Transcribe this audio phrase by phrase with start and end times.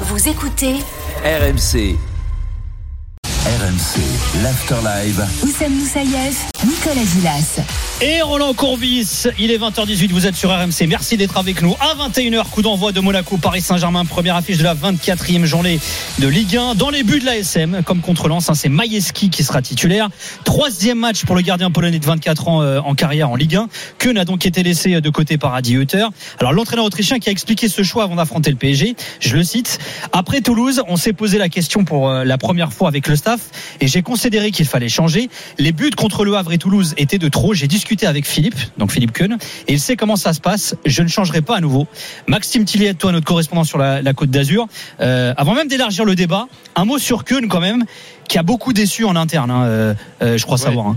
[0.00, 0.76] Vous écoutez
[1.22, 2.11] RMC.
[3.44, 4.00] RMC,
[4.44, 5.26] l'Afterlive.
[5.42, 7.60] Oussem Moussaïef, Nicolas Gilas.
[8.00, 10.86] Et Roland Courbis, il est 20h18, vous êtes sur RMC.
[10.86, 11.74] Merci d'être avec nous.
[11.80, 15.80] À 21h, coup d'envoi de Monaco, Paris Saint-Germain, première affiche de la 24e journée
[16.20, 16.76] de Ligue 1.
[16.76, 20.08] Dans les buts de la SM, comme contre Lens, hein, c'est Majeski qui sera titulaire.
[20.44, 23.68] Troisième match pour le gardien polonais de 24 ans euh, en carrière en Ligue 1.
[23.98, 26.06] Que n'a donc été laissé de côté par Adi Hutter.
[26.38, 29.80] Alors l'entraîneur autrichien qui a expliqué ce choix avant d'affronter le PSG, je le cite.
[30.12, 33.76] Après Toulouse, on s'est posé la question pour euh, la première fois avec le staff
[33.80, 35.28] et j'ai considéré qu'il fallait changer.
[35.58, 37.54] Les buts contre le Havre et Toulouse étaient de trop.
[37.54, 39.36] J'ai discuté avec Philippe, donc Philippe Kuhn,
[39.68, 40.74] et il sait comment ça se passe.
[40.84, 41.86] Je ne changerai pas à nouveau.
[42.26, 44.66] Maxime Tilliet, toi, notre correspondant sur la, la Côte d'Azur,
[45.00, 47.84] euh, avant même d'élargir le débat, un mot sur Kuhn quand même,
[48.28, 50.64] qui a beaucoup déçu en interne, hein, euh, euh, je crois Ouais.
[50.64, 50.86] savoir.
[50.86, 50.96] hein.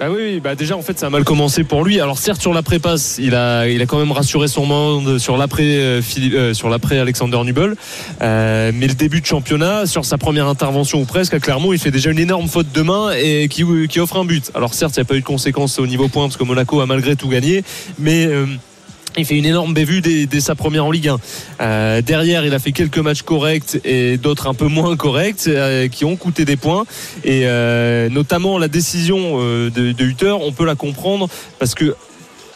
[0.00, 2.00] Bah oui, bah déjà en fait ça a mal commencé pour lui.
[2.00, 5.36] Alors certes sur l'après passe, il a il a quand même rassuré son monde sur
[5.36, 7.76] l'après euh, euh, sur Alexander Nubel.
[8.20, 11.78] Euh, mais le début de championnat, sur sa première intervention ou presque à Clermont, il
[11.78, 14.50] fait déjà une énorme faute de main et qui qui offre un but.
[14.54, 16.80] Alors certes, il n'y a pas eu de conséquences au niveau point parce que Monaco
[16.80, 17.62] a malgré tout gagné,
[18.00, 18.46] mais euh,
[19.16, 21.18] il fait une énorme bévue dès, sa première en Ligue 1.
[21.60, 25.88] Euh, derrière, il a fait quelques matchs corrects et d'autres un peu moins corrects euh,
[25.88, 26.84] qui ont coûté des points.
[27.22, 31.94] Et euh, notamment la décision de, de Hutter, on peut la comprendre parce que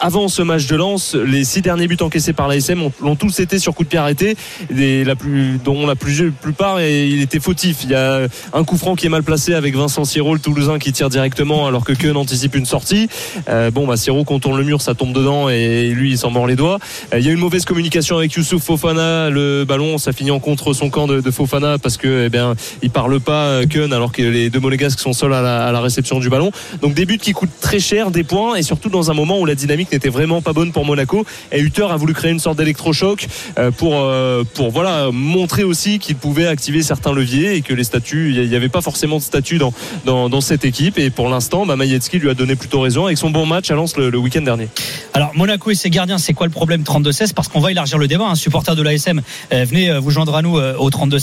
[0.00, 3.40] avant ce match de Lens, les six derniers buts encaissés par l'ASM ont- l'ont tous
[3.40, 4.36] été sur coup de pied arrêté,
[4.76, 7.78] et la plus, dont la plupart et il était fautif.
[7.84, 10.78] Il y a un coup franc qui est mal placé avec Vincent Siro, le Toulousain,
[10.78, 13.08] qui tire directement alors que Keun anticipe une sortie.
[13.48, 16.46] Euh, bon, bah Siro contourne le mur, ça tombe dedans et lui il s'en mord
[16.46, 16.78] les doigts.
[17.12, 20.38] Euh, il y a une mauvaise communication avec Youssouf Fofana, le ballon, ça finit en
[20.40, 24.12] contre son camp de, Fofana parce que eh bien il parle pas euh, Keun alors
[24.12, 26.50] que les deux monégasques sont seuls à à la réception du ballon.
[26.82, 29.46] Donc des buts qui coûtent très cher, des points et surtout dans un moment où
[29.46, 31.24] la dynamique n'était vraiment pas bonne pour Monaco.
[31.52, 33.26] Et Hutter a voulu créer une sorte d'électrochoc
[33.58, 37.84] euh, pour euh, pour voilà montrer aussi qu'il pouvait activer certains leviers et que les
[37.84, 40.98] statuts, il n'y avait pas forcément de statut dans, dans cette équipe.
[40.98, 43.96] Et pour l'instant, bah, lui a donné plutôt raison avec son bon match à Lens
[43.96, 44.68] le, week-end dernier.
[45.14, 48.08] Alors Monaco et ses gardiens, c'est quoi le problème 32-16 Parce qu'on va élargir le
[48.08, 48.26] débat.
[48.26, 49.20] Un supporter de l'ASM,
[49.52, 51.20] euh, venez vous joindre à nous au 32-16.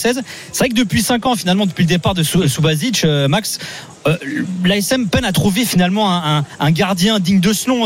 [0.51, 3.59] C'est vrai que depuis 5 ans, finalement, depuis le départ de Subasic, Max,
[4.63, 7.85] l'ASM peine à trouver finalement un, gardien digne de ce nom,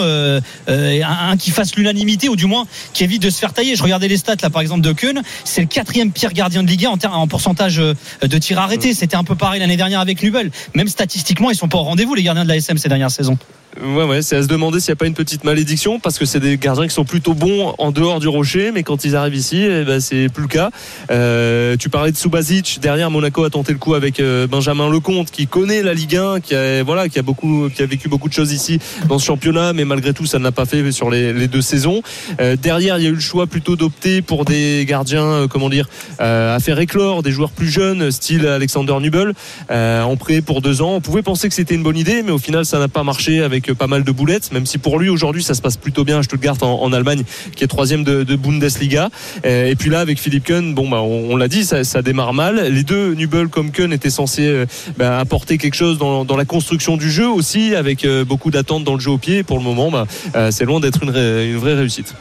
[0.69, 3.75] euh, un, un qui fasse l'unanimité ou du moins qui évite de se faire tailler.
[3.75, 6.67] Je regardais les stats là par exemple de Keun, c'est le quatrième pire gardien de
[6.67, 8.93] Ligue 1 en, en pourcentage euh, de tirs arrêtés.
[8.93, 10.51] C'était un peu pareil l'année dernière avec Nubel.
[10.75, 13.37] Même statistiquement, ils sont pas au rendez-vous les gardiens de l'ASM ces dernières saisons.
[13.77, 16.25] Ouais, ouais, c'est à se demander s'il n'y a pas une petite malédiction parce que
[16.25, 19.35] c'est des gardiens qui sont plutôt bons en dehors du rocher, mais quand ils arrivent
[19.35, 20.71] ici, eh ben, c'est plus le cas.
[21.11, 25.29] Euh, tu parlais de Subasic, derrière Monaco a tenté le coup avec euh, Benjamin Lecomte
[25.29, 28.27] qui connaît la Ligue 1, qui a, voilà, qui a beaucoup, qui a vécu beaucoup
[28.27, 31.11] de choses ici dans ce championnat, mais malgré tout, ça ne l'a pas fait sur
[31.11, 32.01] les, deux saisons.
[32.41, 35.87] Euh, derrière, il y a eu le choix plutôt d'opter pour des gardiens, comment dire,
[36.17, 39.33] à faire éclore, des joueurs plus jeunes, style Alexander Nubel,
[39.69, 40.95] en prêt pour deux ans.
[40.95, 43.41] On pouvait penser que c'était une bonne idée, mais au final, ça n'a pas marché
[43.41, 46.05] avec euh, pas mal de boulettes, même si pour lui, aujourd'hui, ça se passe plutôt
[46.05, 47.23] bien à Stuttgart en, en Allemagne,
[47.55, 49.09] qui est troisième de, de Bundesliga.
[49.45, 52.71] Euh, et puis là, avec Philippe Kuhn, bon, bah, on, l'a dit, ça, démarre mal.
[52.71, 54.65] Les deux, Nubel comme Kuhn, étaient censés euh,
[54.97, 58.93] bah, apporter quelque chose dans, la construction du jeu aussi, avec euh, beaucoup d'attentes dans
[58.93, 59.43] le jeu au pied.
[59.43, 60.05] Pour le moment, bah,
[60.51, 62.13] c'est loin d'être une, vraie réussite.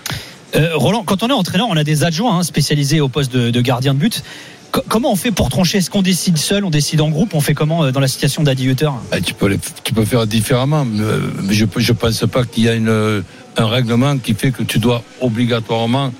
[0.74, 3.94] Roland, quand on est entraîneur, on a des adjoints hein, spécialisés au poste de gardien
[3.94, 4.22] de but.
[4.70, 5.78] Co- comment on fait pour trancher?
[5.78, 8.42] Est-ce qu'on décide seul, on décide en groupe On fait comment euh, dans la situation
[8.42, 8.90] d'Adi Hutter?
[9.12, 9.48] Ah, tu, peux,
[10.04, 14.62] faire différemment, mais je ne pense pas qu'il y a un règlement qui fait que
[14.62, 16.12] tu dois obligatoirement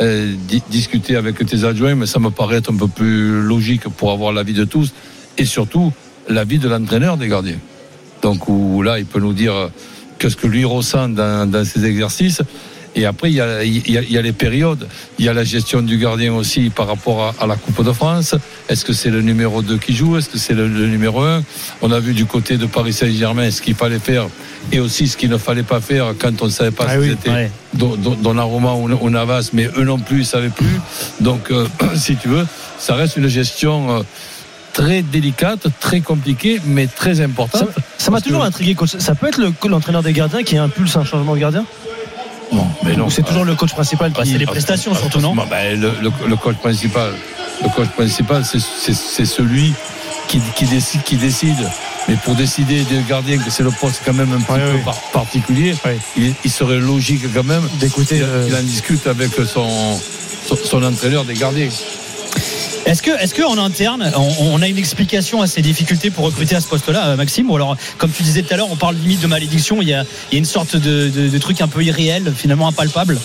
[0.00, 3.88] euh, di- discuter avec tes adjoints, mais ça me paraît être un peu plus logique
[3.88, 4.92] pour avoir l'avis de tous,
[5.38, 5.92] et surtout
[6.28, 7.58] l'avis de l'entraîneur des gardiens.
[8.22, 9.68] Donc où là, il peut nous dire euh,
[10.18, 12.42] qu'est-ce que lui ressent dans, dans ses exercices.
[12.94, 14.86] Et après, il y, a, il, y a, il y a les périodes.
[15.18, 17.92] Il y a la gestion du gardien aussi par rapport à, à la Coupe de
[17.92, 18.34] France.
[18.68, 20.16] Est-ce que c'est le numéro 2 qui joue?
[20.18, 21.42] Est-ce que c'est le, le numéro 1
[21.80, 24.26] On a vu du côté de Paris Saint-Germain ce qu'il fallait faire
[24.70, 26.98] et aussi ce qu'il ne fallait pas faire quand on ne savait pas Ah si
[26.98, 27.50] oui, c'était ouais.
[27.72, 30.78] Don- Don- Donnarumma ou ou Navas, mais eux non plus, ils ne savaient plus.
[31.20, 31.66] Donc, euh,
[31.96, 32.46] si tu veux,
[32.78, 34.02] ça reste une gestion euh,
[34.74, 37.70] très délicate, très compliquée, mais très importante.
[37.96, 38.96] Ça m'a toujours que- intrigué, coach.
[38.98, 41.64] Ça peut être le- l'entraîneur des gardiens qui impulse un changement de gardien?
[42.52, 43.06] Non, mais non.
[43.06, 45.70] Ou c'est toujours le coach principal Bah, qui c'est les prestations surtout, non Bah, bah,
[45.70, 47.10] le, le- le coach principal,
[47.62, 49.72] le coach principal, c'est- celui
[50.28, 51.56] qui, qui décide, qui décide.
[52.08, 55.74] Mais pour décider des gardiens, que c'est le poste quand même un petit peu particulier,
[56.16, 58.16] il, il serait logique quand même D'écouter.
[58.16, 60.00] qu'il euh, qu'il en discute avec son,
[60.46, 61.68] son, son entraîneur des gardiens.
[62.84, 66.56] Est-ce que, est-ce que en interne, on, a une explication à ces difficultés pour recruter
[66.56, 67.48] à ce poste-là, euh, Maxime?
[67.50, 69.80] Ou alors, comme tu disais tout à l'heure, on parle limite de malédiction.
[69.80, 73.18] Il y a, une sorte de, de- de truc un peu irréel, finalement impalpable?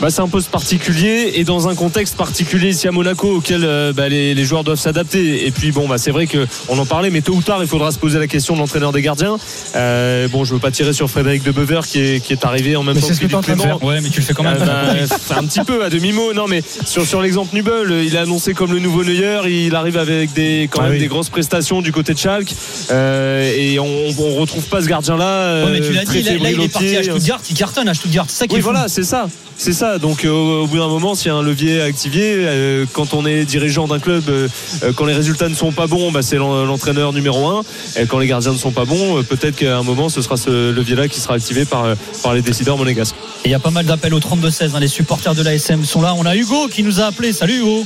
[0.00, 3.92] Bah, c'est un poste particulier et dans un contexte particulier ici à Monaco auquel euh,
[3.92, 5.46] bah, les, les joueurs doivent s'adapter.
[5.46, 7.92] Et puis bon, bah, c'est vrai qu'on en parlait, mais tôt ou tard, il faudra
[7.92, 9.36] se poser la question de l'entraîneur des gardiens.
[9.76, 12.76] Euh, bon, je veux pas tirer sur Frédéric de Bever qui est, qui est arrivé
[12.76, 13.78] en même Mais temps que Philippe en train de Clément.
[13.78, 13.86] faire.
[13.86, 14.56] Ouais, mais tu le fais quand même.
[14.58, 18.18] Euh, bah, un petit peu à demi-mot, non mais sur, sur l'exemple Nubel, il est
[18.18, 20.98] annoncé comme le nouveau Neuer, il arrive avec des, quand Ah même oui.
[21.00, 22.52] des grosses prestations du côté de Schalke
[22.90, 23.86] et on,
[24.18, 25.66] on retrouve pas ce gardien-là.
[25.66, 27.94] Ouais, mais tu l'as dit, là, là, il est parti à Stuttgart, il cartonne à
[27.94, 28.24] Stuttgart.
[28.28, 29.28] C'est ça qui Oui, est voilà, c'est ça.
[29.56, 29.89] C'est ça.
[29.98, 33.14] Donc, euh, au bout d'un moment, s'il y a un levier à activer, euh, quand
[33.14, 34.48] on est dirigeant d'un club, euh,
[34.94, 37.62] quand les résultats ne sont pas bons, bah, c'est l'en- l'entraîneur numéro un.
[37.96, 40.36] Et quand les gardiens ne sont pas bons, euh, peut-être qu'à un moment, ce sera
[40.36, 41.84] ce levier-là qui sera activé par,
[42.22, 43.16] par les décideurs monégasques.
[43.44, 44.74] Et il y a pas mal d'appels au 32-16.
[44.74, 46.14] hein, les supporters de l'ASM sont là.
[46.16, 47.32] On a Hugo qui nous a appelé.
[47.32, 47.84] Salut Hugo.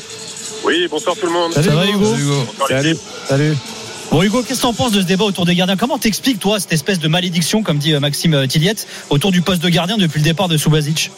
[0.65, 1.53] Oui, bonsoir tout le monde.
[1.53, 2.15] Ça va Hugo
[2.69, 2.97] Salut.
[3.29, 3.55] Salut.
[4.11, 5.77] Bon Hugo, qu'est-ce que t'en penses de ce débat autour des gardiens?
[5.77, 9.69] Comment t'expliques toi cette espèce de malédiction, comme dit Maxime Tilliette, autour du poste de
[9.69, 11.11] gardien depuis le départ de Subasic?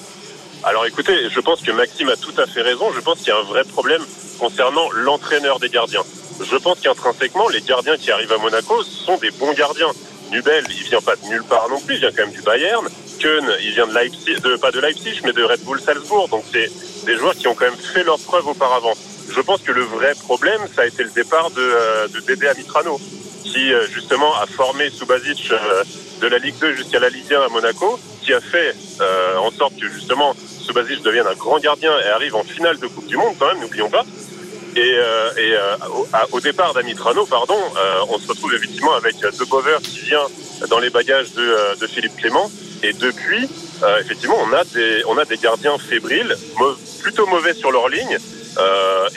[0.67, 2.93] Alors écoutez, je pense que Maxime a tout à fait raison.
[2.93, 4.03] Je pense qu'il y a un vrai problème
[4.41, 6.03] concernant l'entraîneur des gardiens.
[6.43, 9.93] Je pense qu'intrinsèquement, les gardiens qui arrivent à Monaco sont des bons gardiens.
[10.33, 12.85] Nubel, il vient pas de nulle part non plus, il vient quand même du Bayern.
[13.21, 16.29] Keun, il vient de Leipzig, de, pas de Leipzig, mais de Red Bull Salzbourg.
[16.31, 16.69] Donc c'est
[17.07, 18.95] des joueurs qui ont quand même fait leurs preuves auparavant.
[19.31, 22.49] Je pense que le vrai problème, ça a été le départ de, euh, de Dédé
[22.49, 23.01] Amitrano,
[23.45, 25.85] qui euh, justement a formé Subasic euh,
[26.21, 29.51] de la Ligue 2 jusqu'à la Ligue 1 à Monaco, qui a fait euh, en
[29.53, 30.35] sorte que justement
[30.67, 33.61] Subasic devienne un grand gardien et arrive en finale de Coupe du Monde quand même,
[33.61, 34.05] n'oublions pas.
[34.77, 39.45] Et, euh, euh, au, au départ d'Amitrano, pardon, euh, on se retrouve effectivement avec De
[39.45, 40.27] Bover qui vient
[40.69, 42.51] dans les bagages de, Philippe Clément.
[42.83, 43.49] Et depuis,
[44.01, 46.37] effectivement, on a des gardiens fébriles,
[47.03, 48.19] plutôt mauvais sur leur ligne.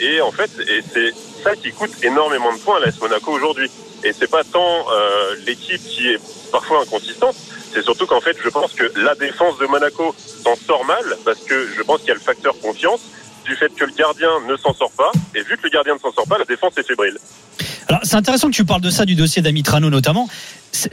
[0.00, 1.12] Et en fait, et c'est
[1.42, 3.70] ça qui coûte énormément de points à l'AS Monaco aujourd'hui.
[4.04, 4.60] Et c'est pas tant
[4.92, 6.18] euh, l'équipe qui est
[6.50, 7.36] parfois inconsistante,
[7.72, 10.14] c'est surtout qu'en fait, je pense que la défense de Monaco
[10.44, 13.00] s'en sort mal parce que je pense qu'il y a le facteur confiance
[13.44, 15.10] du fait que le gardien ne s'en sort pas.
[15.34, 17.18] Et vu que le gardien ne s'en sort pas, la défense est fébrile.
[17.88, 20.28] Alors c'est intéressant que tu parles de ça du dossier d'Amitrano notamment.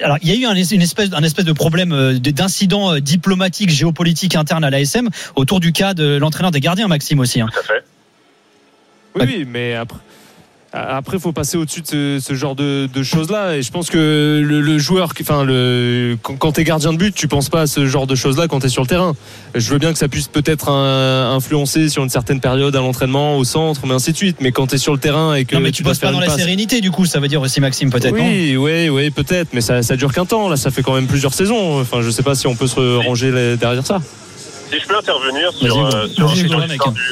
[0.02, 2.94] Alors il y a eu un, une espèce, un espèce de problème euh, de- d'incident
[2.96, 7.40] euh, diplomatique, géopolitique interne à l'ASM autour du cas de l'entraîneur des gardiens, Maxime aussi.
[7.42, 7.48] hein.
[7.54, 7.84] Tout à fait.
[9.16, 10.00] Oui, oui, mais après.
[10.74, 13.56] Après, faut passer au-dessus de ce, ce genre de, de choses-là.
[13.56, 17.16] Et je pense que le, le joueur, enfin, le, quand, quand t'es gardien de but,
[17.16, 19.16] tu penses pas à ce genre de choses-là quand t'es sur le terrain.
[19.56, 23.44] Je veux bien que ça puisse peut-être influencer sur une certaine période à l'entraînement, au
[23.44, 24.38] centre, mais ainsi de suite.
[24.42, 26.20] Mais quand t'es sur le terrain et que Non mais tu tu bosses pas dans
[26.20, 28.14] la passe- sérénité du coup, ça veut dire aussi Maxime peut-être.
[28.14, 30.50] Oui, oui, oui, peut-être, mais ça, ça dure qu'un temps.
[30.50, 31.80] Là, ça fait quand même plusieurs saisons.
[31.80, 34.02] Enfin, je sais pas si on peut se ranger derrière ça.
[34.70, 36.62] Si je peux intervenir sur, euh, sur, sur l'histoire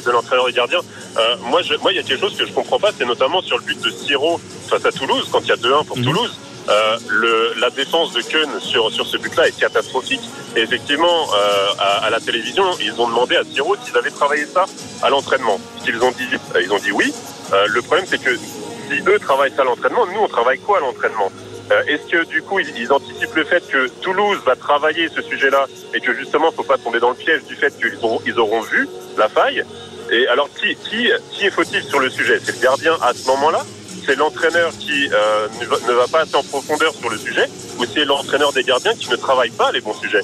[0.05, 0.79] de l'entraîneur des gardiens,
[1.17, 3.41] euh, moi, je- moi, il y a quelque chose que je comprends pas, c'est notamment
[3.41, 6.03] sur le but de Siro face à Toulouse, quand il y a 2-1 pour Mhm.
[6.03, 6.31] Toulouse.
[6.67, 10.21] Euh, le, la défense de Keun sur, sur ce but-là est catastrophique.
[10.55, 14.45] Et effectivement, euh, à, à la télévision, ils ont demandé à Siro s'ils avaient travaillé
[14.47, 14.65] ça
[15.03, 15.59] à l'entraînement.
[15.83, 16.25] Qu'ils ont dit,
[16.55, 17.13] euh, ils ont dit oui.
[17.53, 20.77] Euh, le problème, c'est que si eux travaillent ça à l'entraînement, nous, on travaille quoi
[20.79, 21.31] à l'entraînement?
[21.87, 25.99] Est-ce que du coup, ils, anticipent le fait que Toulouse va travailler ce sujet-là et
[25.99, 29.63] que justement, faut pas tomber dans le piège du fait qu'ils auront, vu la faille
[30.11, 32.39] Et alors, qui, qui, qui est fautif sur le sujet?
[32.43, 33.65] C'est le gardien à ce moment-là?
[34.05, 35.47] C'est l'entraîneur qui euh,
[35.87, 37.47] ne va pas assez en profondeur sur le sujet
[37.79, 40.21] Ou c'est l'entraîneur des gardiens qui ne travaille pas les bons sujets?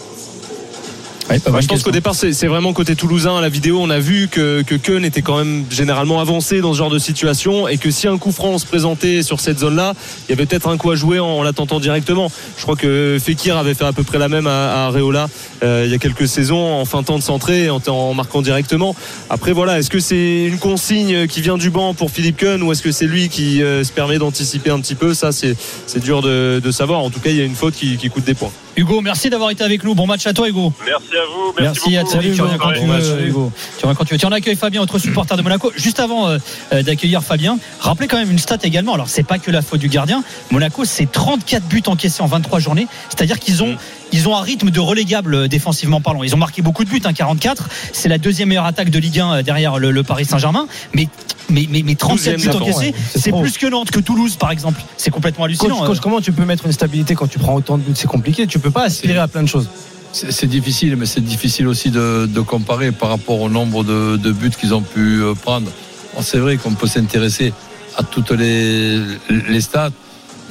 [1.30, 3.38] Ouais, mal je pense qu'au départ, c'est vraiment côté toulousain.
[3.38, 6.74] À la vidéo, on a vu que, que Keun était quand même généralement avancé dans
[6.74, 9.94] ce genre de situation et que si un coup franc se présentait sur cette zone-là,
[10.28, 12.30] il y avait peut-être un coup à jouer en, en l'attentant directement.
[12.58, 15.30] Je crois que Fekir avait fait à peu près la même à, à Areola
[15.63, 18.42] euh, il y a quelques saisons en fin de temps de centrer, en, en marquant
[18.42, 18.96] directement.
[19.30, 22.72] Après, voilà, est-ce que c'est une consigne qui vient du banc pour Philippe Keun ou
[22.72, 25.13] est-ce que c'est lui qui euh, se permet d'anticiper un petit peu?
[25.13, 27.00] Ça, c'est c'est dur de, de savoir.
[27.00, 28.51] En tout cas, il y a une faute qui, qui coûte des points.
[28.78, 29.96] Hugo, merci d'avoir été avec nous.
[29.96, 30.72] Bon match à toi Hugo.
[30.86, 32.22] Merci à vous, merci, Merci, à toi.
[32.22, 33.51] Tu reviens quand tu veux, Hugo.
[33.78, 34.20] Tu reviens quand tu veux.
[34.20, 35.72] Tiens, on accueille Fabien, autre supporter de Monaco.
[35.75, 36.38] Juste avant euh,
[36.72, 38.94] euh, d'accueillir Fabien, rappelez quand même une stat également.
[38.94, 40.24] Alors, c'est pas que la faute du gardien.
[40.51, 42.88] Monaco, c'est 34 buts encaissés en 23 journées.
[43.10, 43.75] C'est-à-dire qu'ils ont,
[44.12, 46.24] ils ont un rythme de relégable euh, défensivement parlant.
[46.24, 47.70] Ils ont marqué beaucoup de buts, hein, 44.
[47.94, 50.68] C'est la deuxième meilleure attaque de Ligue 1 euh, derrière le, le Paris Saint-Germain.
[50.94, 51.08] Mais,
[51.50, 52.94] mais, mais, mais 37 buts 12e encaissés, ouais.
[53.15, 54.82] C'est plus que Nantes, que Toulouse, par exemple.
[54.98, 55.77] C'est complètement hallucinant.
[55.80, 56.01] Coach, coach, euh.
[56.01, 57.94] comment tu peux mettre une stabilité quand tu prends autant de buts?
[57.96, 58.48] C'est compliqué.
[58.48, 59.70] Tu peux pas aspirer à plein de choses.
[60.13, 64.32] C'est difficile, mais c'est difficile aussi de, de comparer par rapport au nombre de, de
[64.34, 65.72] buts qu'ils ont pu prendre.
[66.13, 67.53] Bon, c'est vrai qu'on peut s'intéresser
[67.96, 69.00] à toutes les,
[69.30, 69.91] les stats.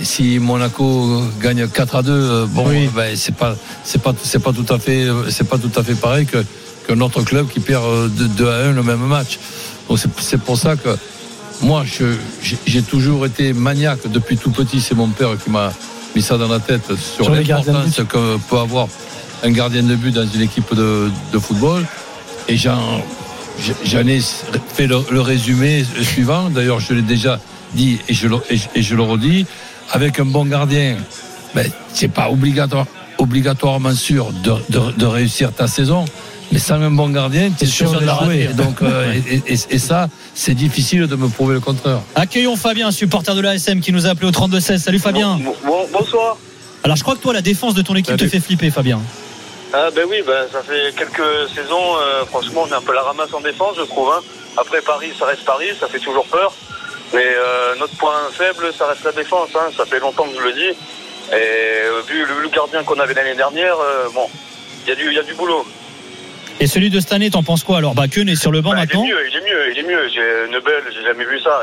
[0.03, 2.65] Si Monaco gagne 4 à 2, euh, bon,
[2.95, 3.55] ben, c'est pas,
[3.85, 6.45] c'est pas, c'est pas tout à fait, c'est pas tout à fait pareil que
[6.89, 9.39] qu'un autre club qui perd euh, 2, 2 à 1 le même match.
[9.89, 10.97] Donc c'est, pour ça que
[11.63, 11.85] moi,
[12.67, 14.81] j'ai, toujours été maniaque depuis tout petit.
[14.81, 15.73] C'est mon père qui m'a
[16.17, 17.35] mis ça dans la tête sur, Sur
[17.75, 18.89] l'importance que peut avoir
[19.43, 21.85] un gardien de but dans une équipe de, de football.
[22.49, 23.03] Et j'en,
[23.85, 24.21] j'en ai
[24.75, 26.49] fait le, le résumé suivant.
[26.49, 27.39] D'ailleurs, je l'ai déjà
[27.75, 29.45] dit et je le, et je- et je le redis.
[29.93, 30.97] Avec un bon gardien,
[31.55, 32.87] ben, c'est pas obligatoire,
[33.19, 36.05] obligatoirement sûr de, de- de réussir ta saison.
[36.53, 38.49] Mais sans un bon gardien, tu es sûr, de la jouer.
[38.51, 42.01] Et Donc, euh, et, et- et ça, c'est difficile de me prouver le contraire.
[42.17, 44.79] Accueillons Fabien, supporter de l'ASM qui nous a appelé au 32-16.
[44.79, 45.39] Salut Fabien.
[45.65, 46.37] Bon, bonsoir.
[46.83, 49.01] Alors je crois que toi, la défense de ton équipe te fait flipper, Fabien.
[49.73, 53.03] Ah ben oui, ben, ça fait quelques saisons, euh, franchement, on est un peu la
[53.03, 54.09] ramasse en défense, je trouve.
[54.11, 54.21] hein.
[54.57, 56.53] Après Paris, ça reste Paris, ça fait toujours peur.
[57.13, 59.51] Mais euh, notre point faible, ça reste la défense.
[59.57, 59.71] hein.
[59.77, 60.69] Ça fait longtemps que je le dis.
[60.69, 64.29] Et euh, vu le, le gardien qu'on avait l'année dernière, euh, bon,
[64.85, 65.65] il y, a du- il y a du boulot.
[66.61, 67.95] Et celui de cette année, t'en penses quoi alors?
[67.95, 69.05] Bah, Keun est sur le banc Bah, il est maintenant.
[69.07, 70.09] mieux, il est mieux, il est mieux.
[70.09, 71.63] J'ai Nebel, j'ai jamais vu ça.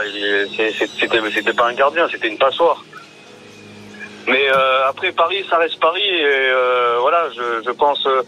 [0.56, 2.84] C'était c'était pas un gardien, c'était une passoire.
[4.28, 8.24] Mais euh, après Paris, ça reste Paris et euh, voilà, je, je pense euh,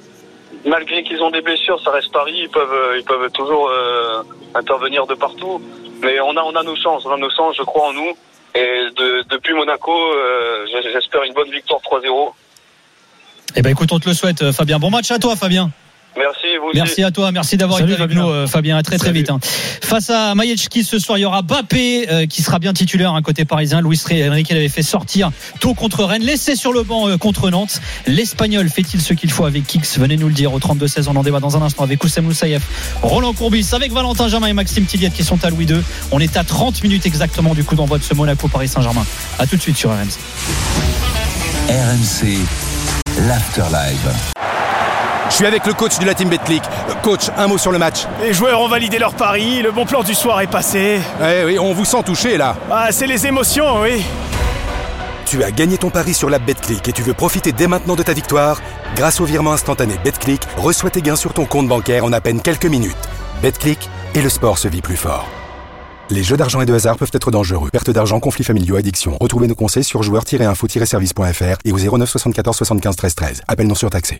[0.65, 2.35] malgré qu'ils ont des blessures, ça reste Paris.
[2.43, 4.21] Ils peuvent, ils peuvent toujours euh,
[4.55, 5.61] intervenir de partout.
[6.01, 7.55] Mais on a, on a nos chances, on a nos chances.
[7.57, 8.11] Je crois en nous.
[8.55, 12.33] Et de- depuis Monaco, euh, j'espère une bonne victoire 3-0.
[13.55, 14.79] Eh ben écoute, on te le souhaite, euh, Fabien.
[14.79, 15.71] Bon match à toi, Fabien.
[16.19, 16.77] Merci vous aussi.
[16.77, 18.23] Merci à toi, merci d'avoir Salut, été avec Fabien.
[18.27, 18.77] nous, euh, Fabien.
[18.77, 19.19] À très très Salut.
[19.19, 19.29] vite.
[19.31, 19.39] hein.
[19.81, 23.21] Face à Majetski ce soir, il y aura Bappé euh, qui sera bien titulaire un
[23.21, 23.81] côté parisien.
[23.81, 27.79] Luis Enrique l'avait fait sortir tôt contre Rennes, laissé sur le banc euh, contre Nantes.
[28.05, 31.05] L'Espagnol fait-il ce qu'il faut avec Kix Venez nous le dire au 32-16.
[31.07, 32.61] On en débat dans un instant avec Oussem Moussaïef,
[33.01, 35.77] Roland Courbis, avec Valentin Germain et Maxime Tilliette qui sont à Louis II.
[36.11, 39.05] On est à 30 minutes exactement du coup d'envoi de ce Monaco Paris Saint-Germain.
[39.39, 40.17] À tout de suite sur RMC.
[41.69, 42.37] RMC,
[43.27, 44.07] l'Afterlife.
[44.35, 44.38] Je
[45.39, 46.61] suis avec le coach de la team Betclic.
[46.89, 48.05] Euh, Coach, un mot sur le match.
[48.21, 50.99] Les joueurs ont validé leur pari, le bon plan du soir est passé.
[51.23, 52.57] Eh oui, on vous sent touché là.
[52.69, 54.03] Ah, c'est les émotions, oui.
[55.25, 58.03] Tu as gagné ton pari sur la Betclic et tu veux profiter dès maintenant de
[58.03, 58.59] ta victoire
[58.97, 62.41] Grâce au virement instantané Betclic, reçois tes gains sur ton compte bancaire en à peine
[62.41, 62.97] quelques minutes.
[63.41, 65.25] Betclic et le sport se vit plus fort.
[66.09, 67.69] Les jeux d'argent et de hasard peuvent être dangereux.
[67.69, 69.17] Perte d'argent, conflits familiaux, addiction.
[69.21, 73.41] Retrouvez nos conseils sur joueurs-info-service.fr et au 09 74 75 13 13.
[73.47, 74.19] Appel non surtaxé.